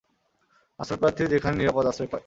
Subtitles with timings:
[0.79, 2.19] আশ্রয়প্রার্থী যেখানে নিরাপদ আশ্রয় পায়।